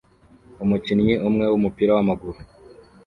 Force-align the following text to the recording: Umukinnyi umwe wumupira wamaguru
Umukinnyi 0.63 1.13
umwe 1.27 1.45
wumupira 1.51 1.91
wamaguru 1.97 2.39